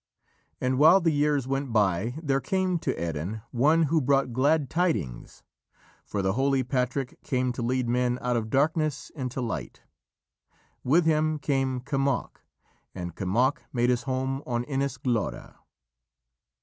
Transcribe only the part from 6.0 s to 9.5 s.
for the holy Patrick came to lead men out of darkness into